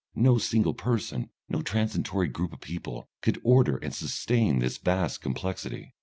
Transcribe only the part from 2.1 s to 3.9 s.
group of people, could order